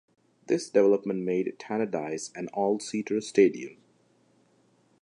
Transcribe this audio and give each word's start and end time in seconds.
This 0.47 0.67
development 0.67 1.19
made 1.25 1.55
Tannadice 1.59 2.31
an 2.33 2.47
all 2.55 2.79
seater 2.79 3.21
stadium. 3.21 3.77